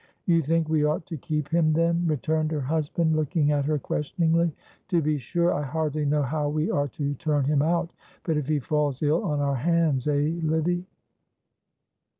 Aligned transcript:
"You 0.25 0.41
think 0.41 0.67
we 0.67 0.83
ought 0.83 1.05
to 1.05 1.17
keep 1.17 1.49
him, 1.49 1.73
then," 1.73 2.07
returned 2.07 2.51
her 2.51 2.61
husband, 2.61 3.15
looking 3.15 3.51
at 3.51 3.65
her 3.65 3.77
questioningly. 3.77 4.51
"To 4.87 4.99
be 4.99 5.19
sure, 5.19 5.53
I 5.53 5.61
hardly 5.61 6.05
know 6.05 6.23
how 6.23 6.49
we 6.49 6.71
are 6.71 6.87
to 6.87 7.13
turn 7.13 7.43
him 7.45 7.61
out; 7.61 7.91
but 8.23 8.35
if 8.35 8.47
he 8.47 8.57
falls 8.57 9.03
ill 9.03 9.23
on 9.23 9.41
our 9.41 9.57
hands, 9.57 10.07
eh, 10.07 10.31
Livy?" 10.41 10.87